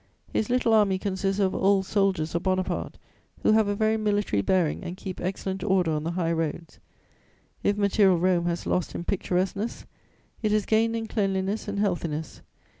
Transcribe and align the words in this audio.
His 0.33 0.49
little 0.49 0.73
army 0.73 0.97
consists 0.97 1.39
of 1.39 1.53
old 1.53 1.85
soldiers 1.85 2.33
of 2.33 2.41
Bonaparte, 2.41 2.97
who 3.43 3.51
have 3.51 3.67
a 3.67 3.75
very 3.75 3.97
military 3.97 4.41
bearing 4.41 4.83
and 4.83 4.97
keep 4.97 5.21
excellent 5.21 5.63
order 5.63 5.91
on 5.91 6.03
the 6.03 6.09
high 6.09 6.31
roads. 6.31 6.79
If 7.61 7.77
material 7.77 8.17
Rome 8.17 8.47
has 8.47 8.65
lost 8.65 8.95
in 8.95 9.03
picturesqueness, 9.03 9.85
it 10.41 10.51
has 10.53 10.65
gained 10.65 10.95
in 10.95 11.05
cleanliness 11.05 11.67
and 11.67 11.77
healthiness. 11.77 12.41